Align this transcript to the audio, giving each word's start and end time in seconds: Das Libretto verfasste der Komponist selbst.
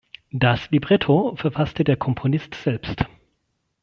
Das 0.31 0.71
Libretto 0.71 1.35
verfasste 1.35 1.83
der 1.83 1.95
Komponist 1.95 2.55
selbst. 2.55 3.05